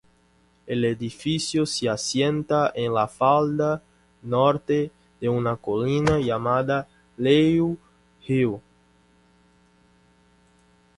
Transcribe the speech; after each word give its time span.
El 0.65 0.83
edificio 0.83 1.67
se 1.71 1.87
asienta 1.87 2.71
en 2.73 2.91
la 2.91 3.07
falda 3.07 3.83
norte 4.23 4.89
de 5.19 5.29
una 5.29 5.55
colina 5.57 6.17
llamada 6.17 6.87
Leigh 7.17 7.77
Hill. 8.27 8.57